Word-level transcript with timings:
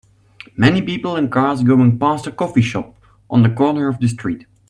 Many 0.57 0.81
people 0.81 1.15
and 1.15 1.31
cars 1.31 1.61
going 1.61 1.99
past 1.99 2.25
a 2.25 2.31
coffee 2.31 2.63
shop 2.63 2.95
on 3.29 3.43
the 3.43 3.51
corner 3.51 3.87
of 3.87 3.99
the 3.99 4.07
street. 4.07 4.47